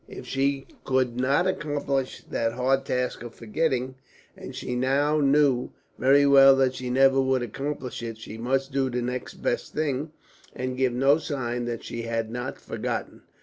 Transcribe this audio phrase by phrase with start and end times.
[0.07, 3.93] If she could not accomplish that hard task of forgetting
[4.35, 8.89] and she now knew very well that she never would accomplish it she must do
[8.89, 10.11] the next best thing,
[10.55, 13.21] and give no sign that she had not forgotten.